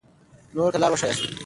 [0.55, 1.15] نورو ته لار وښایئ.